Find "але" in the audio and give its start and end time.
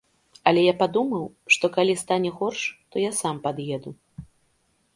0.51-0.61